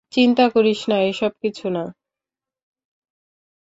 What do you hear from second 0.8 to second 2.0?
না, এসব কিছু না।